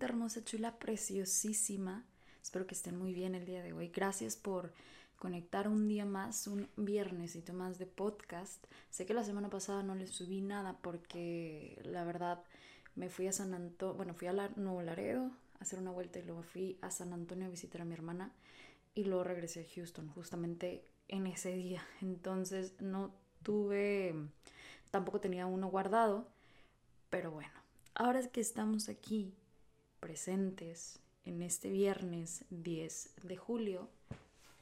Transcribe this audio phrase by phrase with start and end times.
[0.00, 2.04] Hermosa, chula, preciosísima.
[2.42, 3.88] Espero que estén muy bien el día de hoy.
[3.88, 4.72] Gracias por
[5.16, 8.64] conectar un día más, un viernesito más de podcast.
[8.90, 12.42] Sé que la semana pasada no les subí nada porque la verdad
[12.96, 16.24] me fui a San Antonio, bueno, fui a Nuevo Laredo a hacer una vuelta y
[16.24, 18.32] luego fui a San Antonio a visitar a mi hermana
[18.94, 21.86] y luego regresé a Houston justamente en ese día.
[22.00, 24.14] Entonces no tuve,
[24.90, 26.26] tampoco tenía uno guardado,
[27.10, 27.64] pero bueno
[27.96, 29.32] Ahora que estamos aquí
[30.04, 33.88] presentes en este viernes 10 de julio,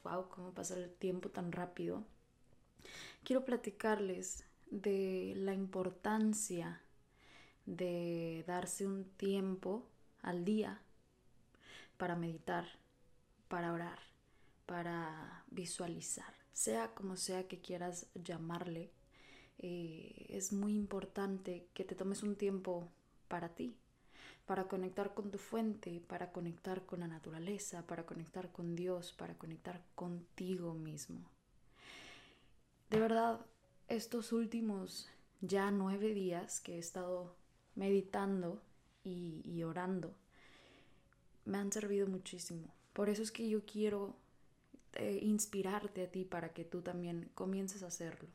[0.05, 2.05] wow, cómo pasa el tiempo tan rápido,
[3.25, 6.81] quiero platicarles de la importancia
[7.65, 9.85] de darse un tiempo
[10.21, 10.81] al día
[11.97, 12.65] para meditar,
[13.49, 13.99] para orar,
[14.65, 18.93] para visualizar, sea como sea que quieras llamarle.
[19.57, 22.89] Eh, es muy importante que te tomes un tiempo
[23.27, 23.75] para ti,
[24.45, 29.37] para conectar con tu fuente, para conectar con la naturaleza, para conectar con Dios, para
[29.37, 31.29] conectar contigo mismo.
[32.89, 33.45] De verdad,
[33.87, 35.09] estos últimos
[35.41, 37.35] ya nueve días que he estado
[37.75, 38.61] meditando
[39.03, 40.13] y, orando,
[41.45, 42.73] me han servido muchísimo.
[42.93, 44.15] Por eso es que yo quiero
[44.93, 48.29] eh, inspirarte a ti para que tú también comiences a hacerlo.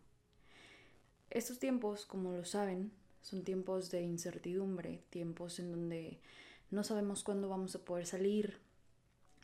[1.30, 2.90] Estos tiempos, como lo saben,
[3.22, 6.20] son tiempos de incertidumbre, tiempos en donde
[6.70, 8.60] no sabemos cuándo vamos a poder salir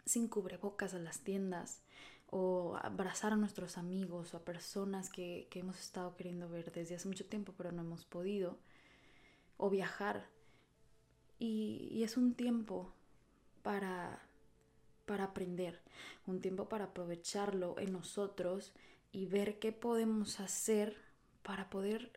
[0.04, 1.82] sin cubrebocas a las tiendas
[2.30, 7.08] o abrazar a nuestros amigos o a personas que, hemos estado queriendo ver desde hace
[7.08, 8.58] mucho tiempo pero no hemos podido
[9.56, 10.26] o viajar.
[11.38, 12.92] Y, y es un tiempo
[13.62, 14.20] para,
[15.06, 15.80] para aprender,
[16.26, 18.72] un tiempo para aprovecharlo en nosotros
[19.12, 20.96] y ver qué podemos hacer
[21.42, 22.12] para poder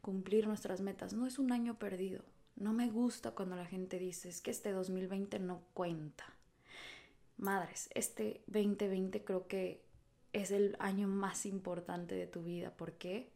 [0.00, 1.12] cumplir nuestras metas.
[1.12, 2.22] No es un año perdido.
[2.56, 6.24] No me gusta cuando la gente dice es que este 2020 no cuenta.
[7.36, 9.82] Madres, este 2020 creo que
[10.32, 12.70] es el año más importante de tu vida.
[12.76, 13.32] ¿Por qué?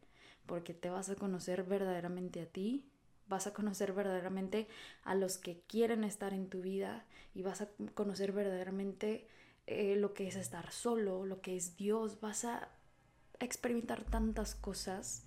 [0.46, 2.84] Porque te vas a conocer verdaderamente a ti,
[3.26, 4.68] vas a conocer verdaderamente
[5.04, 9.26] a los que quieren estar en tu vida y vas a conocer verdaderamente
[9.66, 12.68] eh, lo que es estar solo, lo que es Dios, vas a
[13.40, 15.24] experimentar tantas cosas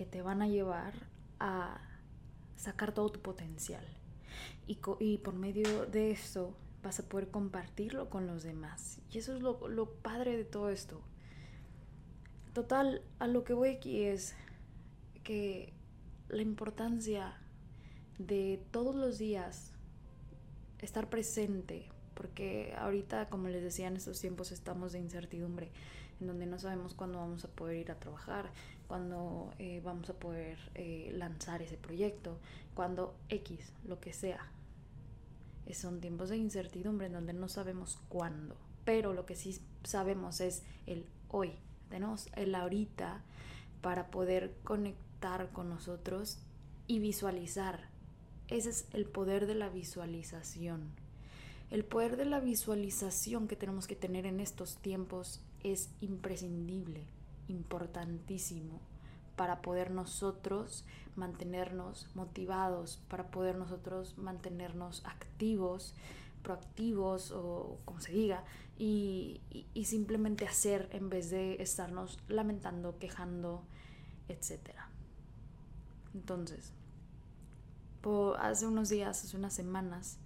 [0.00, 0.94] que te van a llevar
[1.40, 1.78] a
[2.56, 3.84] sacar todo tu potencial.
[4.66, 9.02] Y, por medio de eso vas a poder compartirlo con los demás.
[9.12, 11.02] Y eso es lo, lo padre de todo esto.
[12.54, 14.34] Total, a lo que voy aquí es
[15.22, 15.74] que
[16.30, 17.36] la importancia
[18.16, 19.74] de todos los días
[20.78, 25.70] estar presente, porque ahorita, como les decía, en estos tiempos estamos de incertidumbre,
[26.22, 28.50] en donde no sabemos cuándo vamos a poder ir a trabajar,
[28.90, 32.40] cuándo eh, vamos a poder eh, lanzar ese proyecto,
[32.74, 34.50] cuando X, lo que sea.
[35.72, 40.64] Son tiempos de incertidumbre en donde no sabemos cuándo, pero lo que sí sabemos es
[40.88, 41.52] el hoy.
[41.88, 43.22] Tenemos el ahorita
[43.80, 46.40] para poder conectar con nosotros
[46.88, 47.90] y visualizar.
[48.48, 50.90] Ese es el poder de la visualización.
[51.70, 57.04] El poder de la visualización que tenemos que tener en estos tiempos es imprescindible
[57.50, 58.80] importantísimo
[59.36, 60.84] para poder nosotros
[61.16, 65.94] mantenernos motivados, para poder nosotros mantenernos activos,
[66.42, 68.44] proactivos o como se diga,
[68.78, 69.40] y,
[69.84, 73.62] simplemente hacer en vez de estarnos lamentando, quejando,
[74.28, 74.70] etc.
[76.14, 76.72] Entonces,
[78.38, 80.18] hace unos días, hace unas semanas,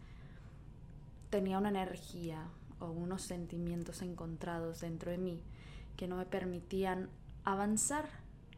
[1.30, 2.48] tenía una energía
[2.78, 5.41] o unos sentimientos encontrados dentro de mí
[5.96, 7.10] que no me permitían
[7.44, 8.08] avanzar,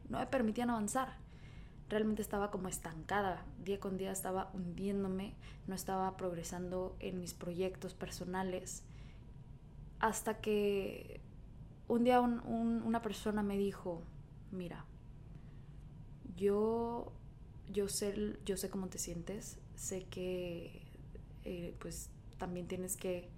[0.08, 1.18] no me permitían avanzar.
[1.88, 5.34] Realmente estaba como estancada, día con día estaba hundiéndome,
[5.66, 8.82] no estaba progresando en mis proyectos personales,
[10.00, 11.20] hasta que
[11.88, 14.02] un día una persona me dijo,
[14.50, 14.84] mira,
[16.36, 17.12] yo,
[17.68, 20.82] yo, sé, yo sé cómo te sientes, sé que
[21.44, 23.30] eh, pues también tienes que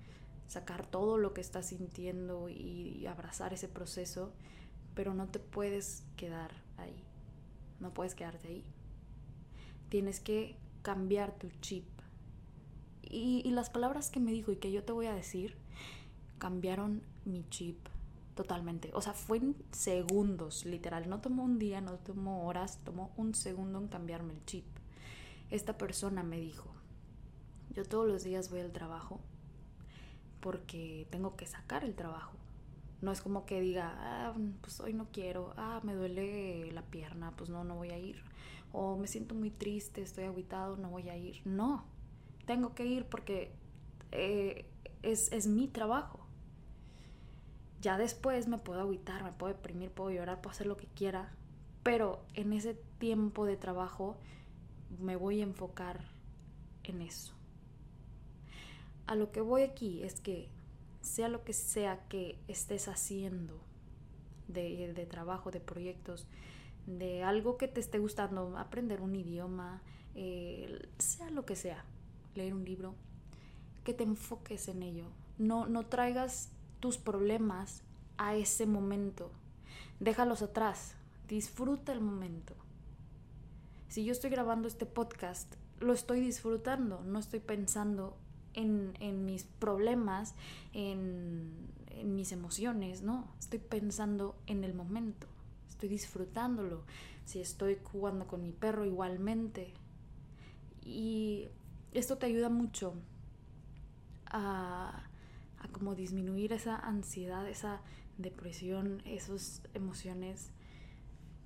[0.48, 4.32] sacar todo lo que estás sintiendo y abrazar ese proceso,
[4.94, 7.04] pero no te puedes quedar ahí,
[7.78, 8.64] no puedes quedarte ahí.
[9.90, 11.86] Tienes que cambiar tu chip.
[13.02, 15.56] Y, las palabras que me dijo y que yo te voy a decir
[16.38, 17.78] cambiaron mi chip
[18.34, 18.90] totalmente.
[18.92, 21.08] O sea, fue en segundos, literal.
[21.08, 24.66] No tomó un día, no tomó horas, tomó un segundo en cambiarme el chip.
[25.50, 26.70] Esta persona me dijo,
[27.70, 29.20] yo todos los días voy al trabajo
[30.40, 32.36] porque tengo que sacar el trabajo.
[33.00, 37.32] No es como que diga, ah, pues hoy no quiero, ah, me duele la pierna,
[37.36, 38.22] pues no, no voy a ir.
[38.72, 41.40] O me siento muy triste, estoy aguitado, no voy a ir.
[41.44, 41.84] No,
[42.46, 43.52] tengo que ir porque
[44.10, 44.66] eh,
[45.02, 46.20] es, es mi trabajo.
[47.80, 51.32] Ya después me puedo agüitar, me puedo deprimir, puedo llorar, puedo hacer lo que quiera,
[51.84, 54.16] pero en ese tiempo de trabajo
[54.98, 56.00] me voy a enfocar
[56.82, 57.37] en eso.
[59.08, 60.50] A lo que voy aquí es que
[61.00, 63.58] sea lo que sea que estés haciendo
[64.48, 66.26] de, de trabajo, de proyectos,
[66.86, 69.80] de algo que te esté gustando, aprender un idioma,
[70.14, 71.86] eh, sea lo que sea,
[72.34, 72.96] leer un libro,
[73.82, 75.06] que te enfoques en ello.
[75.38, 77.82] No, no traigas tus problemas
[78.18, 79.30] a ese momento.
[80.00, 80.96] Déjalos atrás.
[81.28, 82.54] Disfruta el momento.
[83.88, 88.18] Si yo estoy grabando este podcast, lo estoy disfrutando, no estoy pensando
[88.58, 90.34] en, mis problemas,
[90.72, 91.52] en,
[91.90, 95.26] en mis emociones, no, estoy pensando en el momento,
[95.68, 96.84] estoy disfrutándolo.
[97.24, 99.74] Si estoy jugando con mi perro igualmente.
[100.82, 101.48] Y
[101.92, 102.94] esto te ayuda mucho
[104.24, 105.04] a,
[105.58, 107.82] a como disminuir esa ansiedad, esa
[108.16, 110.52] depresión, esas emociones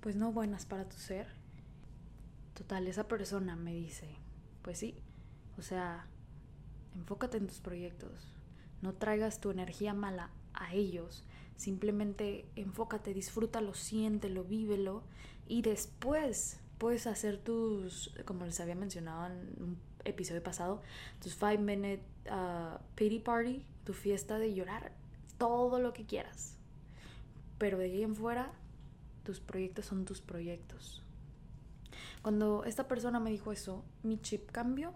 [0.01, 1.27] pues no buenas para tu ser.
[2.55, 4.09] Total, esa persona me dice,
[4.63, 4.97] pues sí,
[5.59, 6.07] o sea,
[6.97, 8.35] enfócate en tus proyectos,
[8.81, 11.25] no traigas tu energía mala a ellos,
[11.57, 15.03] simplemente enfócate, disfrútalo, siéntelo, vívelo
[15.47, 20.83] y después puedes hacer tus, como les había mencionado en un episodio pasado,
[21.21, 24.93] tus five minute uh, pity party, tu fiesta de llorar,
[25.39, 26.57] todo lo que quieras.
[27.59, 28.53] Pero de ahí en fuera,
[29.23, 31.03] tus proyectos son tus proyectos.
[32.23, 34.93] Cuando esta persona me dijo eso, mi chip cambió.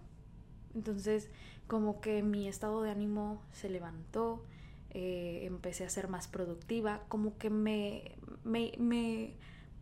[0.74, 1.30] Entonces,
[1.66, 4.44] como que mi estado de ánimo se levantó,
[4.90, 9.34] eh, empecé a ser más productiva, como que me, me, me,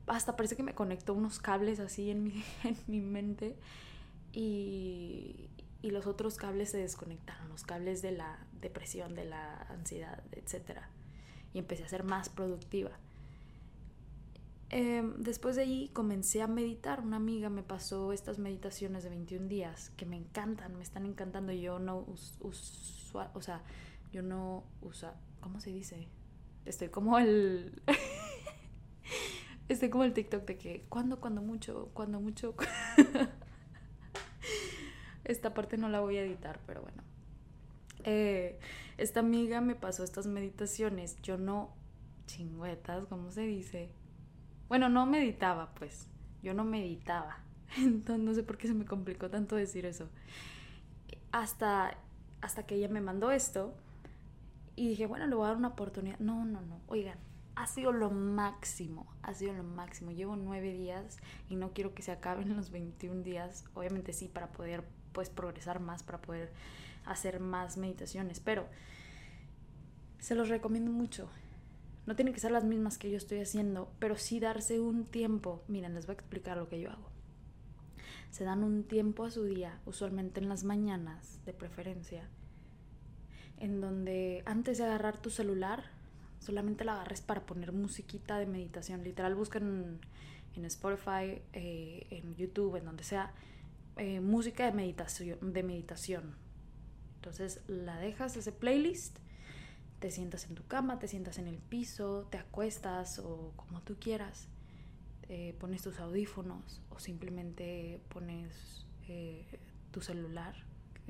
[0.06, 3.56] hasta parece que me conectó unos cables así en mi, en mi mente
[4.32, 5.50] y,
[5.82, 10.80] y los otros cables se desconectaron, los cables de la depresión, de la ansiedad, etc.
[11.52, 12.90] Y empecé a ser más productiva.
[14.76, 17.00] Em, después de allí comencé a meditar.
[17.00, 21.52] Una amiga me pasó estas meditaciones de 21 días que me encantan, me están encantando.
[21.52, 22.50] Yo no uso,
[23.34, 23.62] o sea,
[24.10, 26.08] yo no usa, ¿cómo se dice?
[26.64, 27.82] Estoy como el,
[29.68, 32.56] estoy como el TikTok de que cuando, cuando mucho, cuando mucho.
[35.24, 37.04] Esta parte no la voy a editar, pero bueno.
[38.02, 38.58] Eh,
[38.98, 41.16] esta amiga me pasó estas meditaciones.
[41.22, 41.76] Yo no,
[42.26, 43.92] chingüetas, ¿cómo se dice?
[44.68, 46.08] Bueno, no meditaba, pues.
[46.42, 47.38] Yo no meditaba.
[47.76, 50.08] Entonces no sé por qué se me complicó tanto decir eso.
[51.32, 51.96] Hasta,
[52.40, 53.74] hasta que ella me mandó esto
[54.76, 56.18] y dije, bueno, le voy a dar una oportunidad.
[56.18, 56.80] No, no, no.
[56.86, 57.18] Oigan,
[57.56, 60.10] ha sido lo máximo, ha sido lo máximo.
[60.10, 61.18] Llevo nueve días
[61.48, 63.64] y no quiero que se acaben los 21 días.
[63.74, 66.52] Obviamente sí, para poder pues progresar más, para poder
[67.06, 68.66] hacer más meditaciones, pero
[70.18, 71.28] se los recomiendo mucho.
[72.06, 75.62] No tienen que ser las mismas que yo estoy haciendo, pero sí darse un tiempo.
[75.68, 77.10] Miren, les voy a explicar lo que yo hago.
[78.30, 82.28] Se dan un tiempo a su día, usualmente en las mañanas, de preferencia,
[83.58, 85.84] en donde antes de agarrar tu celular,
[86.40, 89.02] solamente la agarres para poner musiquita de meditación.
[89.02, 90.00] Literal, buscan
[90.54, 93.32] en Spotify, eh, en YouTube, en donde sea,
[93.96, 96.34] eh, música de meditación, de meditación.
[97.16, 99.18] Entonces la dejas ese playlist,
[100.04, 103.96] te sientas en tu cama, te sientas en el piso, te acuestas o como tú
[103.98, 104.48] quieras,
[105.30, 109.46] eh, pones tus audífonos o simplemente pones eh,
[109.92, 110.56] tu celular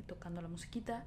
[0.06, 1.06] tocando la musiquita,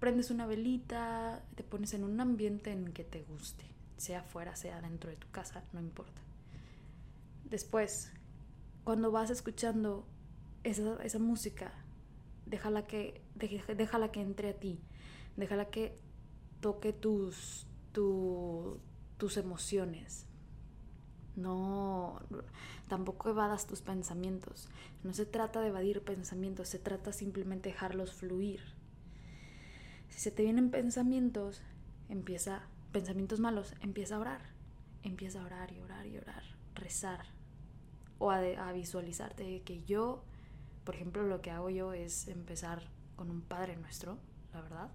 [0.00, 3.64] prendes una velita, te pones en un ambiente en que te guste,
[3.96, 6.20] sea fuera, sea dentro de tu casa, no importa.
[7.44, 8.10] Después,
[8.82, 10.04] cuando vas escuchando
[10.64, 11.70] esa, esa música,
[12.46, 14.80] déjala que, déjala que entre a ti,
[15.36, 16.07] déjala que
[16.60, 20.26] toque tus, tus emociones.
[21.36, 22.20] No,
[22.88, 24.68] tampoco evadas tus pensamientos.
[25.04, 28.60] No se trata de evadir pensamientos, se trata simplemente de dejarlos fluir.
[30.08, 31.62] Si se te vienen pensamientos,
[32.08, 32.62] empieza,
[32.92, 34.40] pensamientos malos, empieza a orar.
[35.04, 36.42] Empieza a orar y orar y orar,
[36.74, 37.26] rezar.
[38.18, 40.24] O a, a visualizarte que yo
[40.88, 42.80] por ejemplo, lo que hago yo es empezar
[43.14, 44.16] con un Padre Nuestro,
[44.54, 44.88] la verdad.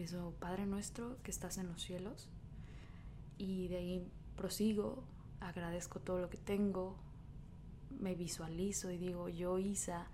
[0.00, 2.26] Empiezo Padre Nuestro que estás en los cielos
[3.36, 5.04] y de ahí prosigo,
[5.40, 6.96] agradezco todo lo que tengo,
[8.00, 10.06] me visualizo y digo, yo Isa,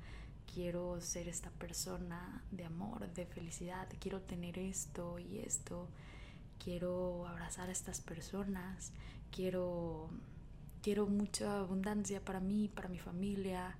[0.53, 5.89] quiero ser esta persona de amor, de felicidad, quiero tener esto y esto,
[6.59, 8.91] quiero abrazar a estas personas,
[9.31, 10.11] quiero,
[10.83, 13.79] quiero mucha abundancia para mí, para mi familia,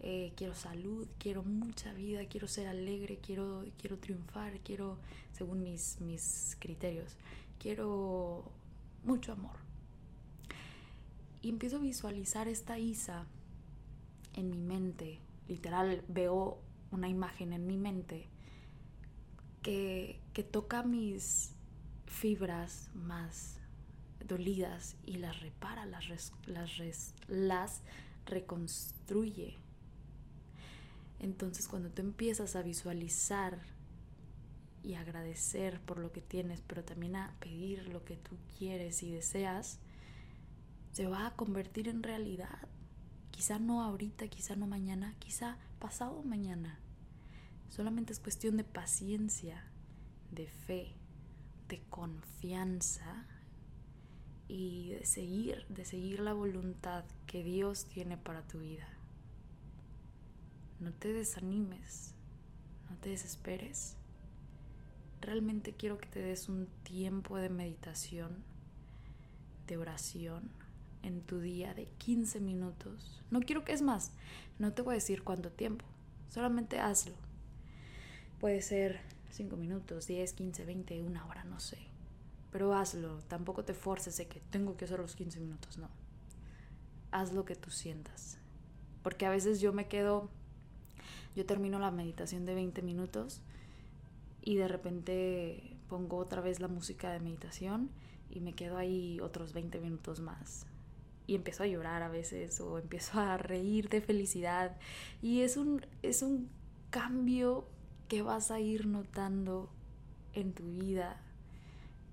[0.00, 4.98] eh, quiero salud, quiero mucha vida, quiero ser alegre, quiero, quiero triunfar, quiero,
[5.32, 7.16] según mis, mis criterios,
[7.58, 8.50] quiero
[9.04, 9.56] mucho amor.
[11.42, 13.26] Y empiezo a visualizar esta Isa
[14.34, 16.58] en mi mente, literal, veo
[16.90, 18.26] una imagen en mi mente
[19.62, 21.52] que, que toca mis
[22.06, 23.58] fibras más
[24.26, 27.82] dolidas y las repara, las, las, las
[28.26, 29.58] reconstruye.
[31.20, 33.60] Entonces cuando tú empiezas a visualizar
[34.82, 39.12] y agradecer por lo que tienes, pero también a pedir lo que tú quieres y
[39.12, 39.78] deseas,
[40.92, 42.68] se va a convertir en realidad.
[43.30, 46.80] Quizá no ahorita, quizá no mañana, quizá pasado mañana.
[47.68, 49.64] Solamente es cuestión de paciencia,
[50.30, 50.94] de fe,
[51.68, 53.26] de confianza
[54.48, 58.88] y de seguir, de seguir la voluntad que Dios tiene para tu vida.
[60.80, 62.14] No te desanimes,
[62.88, 63.96] no te desesperes.
[65.20, 68.42] Realmente quiero que te des un tiempo de meditación,
[69.66, 70.50] de oración
[71.02, 73.22] en tu día de 15 minutos.
[73.30, 74.12] No quiero que es más,
[74.58, 75.84] no te voy a decir cuánto tiempo,
[76.30, 77.14] solamente hazlo.
[78.40, 81.90] Puede ser 5 minutos, 10, 15, 20, una hora, no sé
[82.50, 85.88] pero hazlo, tampoco te forces de que tengo que hacer los 15 minutos, no.
[87.12, 88.38] Haz lo que tú sientas.
[89.02, 90.28] Porque a veces yo me quedo,
[91.34, 93.40] yo termino la meditación de 20 minutos
[94.42, 97.90] y de repente pongo otra vez la música de meditación
[98.30, 100.66] y me quedo ahí otros 20 minutos más.
[101.26, 104.76] Y empiezo a llorar a veces o empiezo a reír de felicidad.
[105.22, 106.48] Y es un, es un
[106.90, 107.66] cambio
[108.08, 109.70] que vas a ir notando
[110.32, 111.20] en tu vida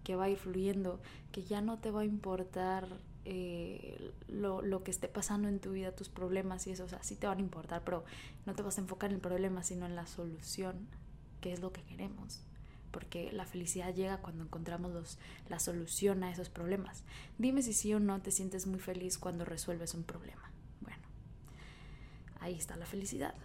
[0.08, 1.02] que va a ir fluyendo,
[1.34, 2.88] que ya no te va a importar
[3.30, 7.00] eh, lo, lo, que esté pasando en tu vida, tus problemas y eso, o sea,
[7.00, 8.06] te van a importar, pero
[8.46, 10.88] no te vas a enfocar en el problema, sino en la solución,
[11.42, 12.40] que es lo que queremos.
[12.90, 15.18] Porque la felicidad llega cuando encontramos los,
[15.50, 17.04] la solución a esos problemas.
[17.38, 20.50] Dime si sí o no te sientes muy feliz cuando resuelves un problema.
[20.80, 21.04] Bueno,
[22.40, 23.36] ahí está la felicidad.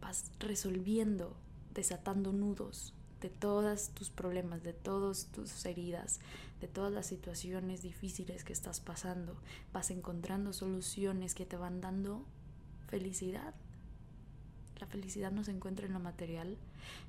[0.00, 1.36] Vas resolviendo,
[1.74, 6.18] desatando nudos, de todos tus problemas, de todas tus heridas,
[6.60, 9.36] de todas las situaciones difíciles que estás pasando.
[9.72, 12.26] Vas encontrando soluciones que te van dando
[12.88, 13.54] felicidad.
[14.80, 16.58] La felicidad no se encuentra en lo material,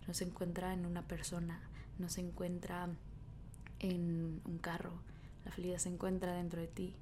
[0.08, 1.60] no se encuentra en una persona,
[1.98, 2.88] no se encuentra
[3.80, 4.94] en un carro.
[5.46, 6.96] La felicidad se encuentra dentro de ti.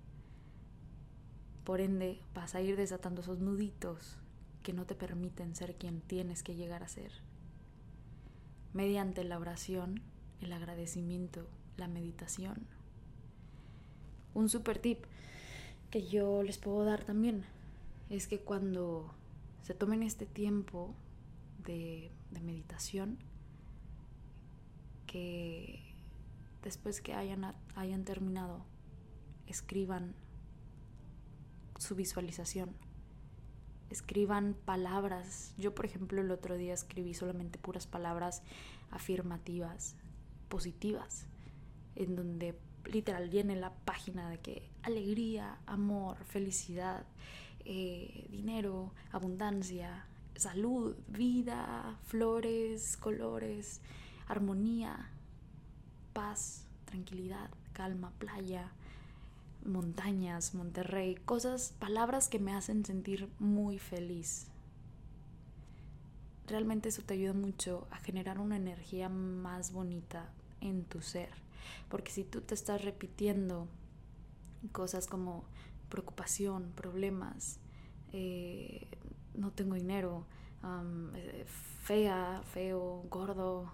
[1.65, 4.15] Por ende, vas a ir desatando esos nuditos
[4.63, 7.11] que no te permiten ser quien tienes que llegar a ser
[8.73, 10.01] mediante la oración,
[10.41, 11.47] el agradecimiento,
[11.77, 12.67] la meditación.
[14.33, 15.03] Un super tip
[15.89, 17.43] que yo les puedo dar también
[18.09, 19.13] es que cuando
[19.61, 20.93] se tomen este tiempo
[21.65, 22.11] de,
[22.41, 23.19] meditación,
[25.05, 25.93] que
[26.63, 28.65] después que hayan, hayan terminado,
[29.47, 30.15] escriban
[31.77, 32.75] su visualización
[33.91, 35.53] escriban palabras.
[35.57, 38.41] Yo, por ejemplo, el otro día escribí solamente puras palabras
[38.89, 39.95] afirmativas,
[40.49, 41.25] positivas,
[41.95, 47.05] en donde literal llene la página de que alegría, amor, felicidad,
[47.65, 50.05] eh, dinero, abundancia,
[50.35, 53.81] salud, vida, flores, colores,
[54.27, 55.09] armonía,
[56.13, 58.71] paz, tranquilidad, calma, playa,
[59.65, 64.47] montañas, Monterrey, cosas, palabras que me hacen sentir muy feliz.
[66.47, 71.29] Realmente eso te ayuda mucho a generar una energía más bonita en tu ser.
[71.89, 73.67] Porque si tú te estás repitiendo
[74.71, 75.45] cosas como
[75.89, 77.59] preocupación, problemas,
[78.13, 78.87] eh,
[79.33, 80.25] no tengo dinero,
[81.15, 81.45] eh,
[81.81, 83.71] fea, feo, gordo,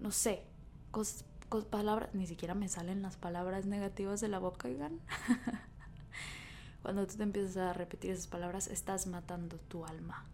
[0.00, 0.42] no sé,
[0.90, 1.24] cosas
[1.70, 5.00] palabras, ni siquiera me salen las palabras negativas de la boca, oigan.
[6.82, 10.24] Cuando tú te empiezas a repetir esas palabras, estás matando tu alma.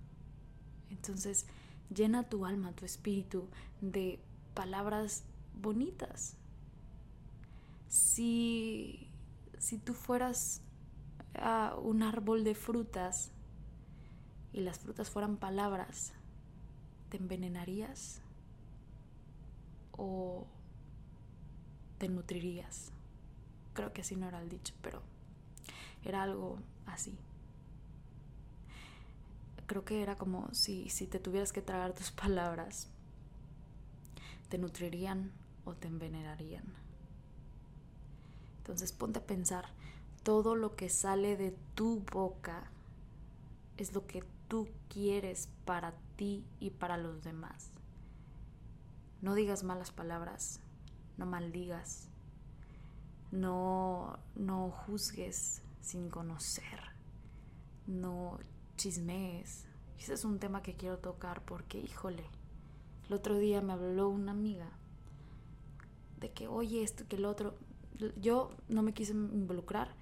[0.91, 1.47] Entonces,
[1.95, 3.49] llena tu alma, tu espíritu
[3.81, 4.21] de
[4.55, 6.37] palabras bonitas.
[7.89, 9.09] Si,
[9.59, 10.63] si tú fueras
[11.35, 13.31] a un árbol de frutas
[14.53, 16.13] y las frutas fueran palabras,
[17.09, 18.21] ¿te envenenarías?
[19.93, 20.47] ¿O
[22.03, 22.91] te nutrirías.
[23.75, 25.03] Creo que así no era el dicho, pero
[26.05, 27.17] era algo así.
[29.69, 32.89] Creo que era como si, si te tuvieras que tragar tus palabras,
[34.49, 35.31] te nutrirían
[35.65, 36.65] o te envenenarían.
[38.59, 39.67] Entonces ponte a pensar,
[40.25, 42.65] todo lo que sale de tu boca
[43.77, 47.71] es lo que tú quieres para ti y para los demás.
[49.21, 50.62] No digas malas palabras,
[51.23, 52.09] no maldigas,
[53.31, 56.81] no, no juzgues sin conocer,
[57.87, 58.41] no
[58.77, 59.65] chismees.
[60.01, 62.25] Ese es un tema que quiero tocar porque, híjole,
[63.07, 64.69] el otro día me habló una amiga
[66.19, 67.57] de que, oye, esto, que el otro.
[68.21, 69.95] Yo no me quise involucrar.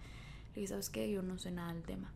[0.54, 1.10] Le dije, ¿sabes qué?
[1.10, 2.10] Yo no sé nada del tema.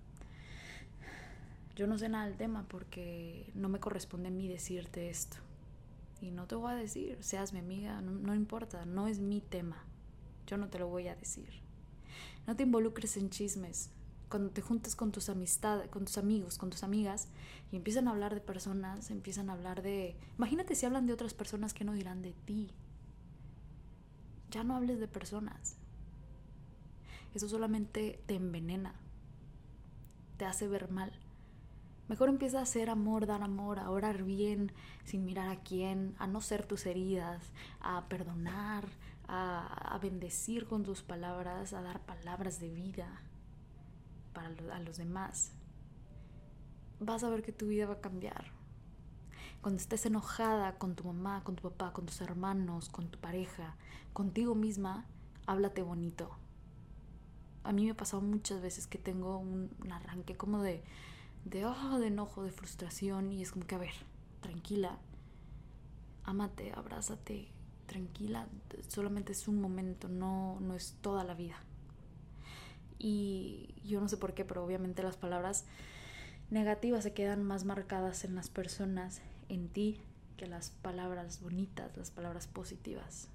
[1.76, 5.36] Yo no sé nada del tema porque no me corresponde a mí decirte esto.
[6.24, 9.84] Y no te voy a decir, seas mi amiga, no, importa, no es mi tema.
[10.46, 11.50] Yo no te lo voy a decir.
[12.46, 13.90] No te involucres en chismes.
[14.30, 17.28] Cuando te juntes con tus amistades, con tus amigos, con tus amigas
[17.70, 20.16] y empiezan a hablar de personas, empiezan a hablar de...
[20.38, 22.70] Imagínate si hablan de otras personas que no dirán de ti.
[24.50, 25.76] Ya no hables de personas.
[27.34, 28.94] Eso solamente te envenena.
[30.38, 31.12] Te hace ver mal.
[32.08, 34.72] Mejor empieza a hacer amor, dar amor, a orar bien,
[35.04, 38.86] sin mirar a quién, a no ser tus heridas, a perdonar,
[39.26, 43.22] a, bendecir con tus palabras, a dar palabras de vida
[44.34, 45.52] para a los demás.
[47.00, 48.52] Vas a ver que tu vida va a cambiar.
[49.62, 53.76] Cuando estés enojada con tu mamá, con tu papá, con tus hermanos, con tu pareja,
[54.12, 55.06] contigo misma,
[55.46, 56.36] háblate bonito.
[57.62, 60.84] A mí me ha pasado muchas veces que tengo un, arranque como de,
[61.44, 63.94] de, oh, de enojo, de frustración, y es como que, a ver,
[64.40, 64.98] tranquila,
[66.24, 67.48] ámate, abrázate,
[67.86, 68.48] tranquila,
[68.88, 71.56] solamente es un momento, no, no es toda la vida.
[72.98, 75.64] Y yo no sé por qué, pero obviamente las palabras
[76.50, 80.00] negativas se quedan más marcadas en las personas, en ti,
[80.36, 83.28] que las palabras bonitas, las palabras positivas.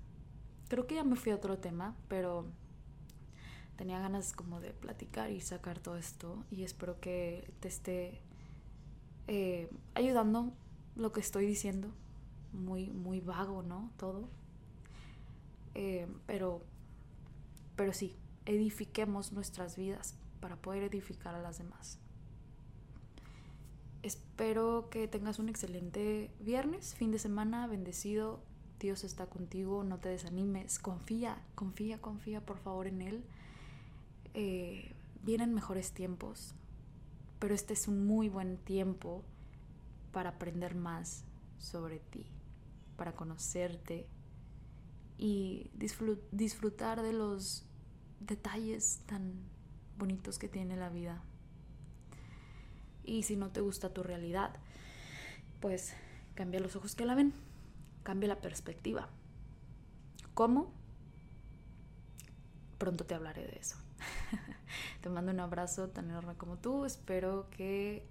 [0.68, 2.46] Creo que ya me fui a otro tema, pero
[3.80, 8.20] tenía ganas como de platicar y sacar todo esto y espero que te esté
[9.28, 10.52] eh, ayudando
[10.98, 11.88] lo que estoy diciendo.
[12.52, 13.90] Muy, muy vago, ¿no?
[13.96, 14.28] Todo.
[15.76, 16.62] Eh, pero,
[17.78, 22.00] pero sí, edifiquemos nuestras vidas para poder edificar a las demás.
[24.04, 28.42] Espero que tengas un excelente viernes, fin de semana, bendecido.
[28.78, 33.24] Dios está contigo, no te desanimes, confía, confía, confía por favor en Él.
[34.34, 36.54] Eh, vienen mejores tiempos,
[37.40, 39.24] pero este es un muy buen tiempo
[40.12, 41.24] para aprender más
[41.58, 42.26] sobre ti,
[42.98, 44.08] para conocerte,
[45.20, 45.70] y
[46.32, 47.66] disfrutar de los
[48.22, 49.34] detalles tan
[49.98, 51.22] bonitos que tiene la vida.
[53.04, 54.56] Y si no te gusta tu realidad,
[55.60, 55.94] pues
[56.36, 57.34] cambia los ojos que la ven,
[58.04, 59.10] cambia la perspectiva.
[60.34, 60.72] ¿Cómo?
[62.78, 63.76] Pronto te hablaré de eso.
[65.02, 66.86] te mando un abrazo tan enorme como tú.
[66.86, 68.06] Espero que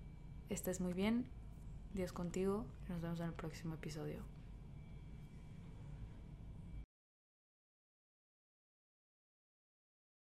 [0.49, 1.27] estés muy bien.
[1.95, 2.67] Dios contigo.
[2.89, 4.38] Nos vemos en el próximo episodio.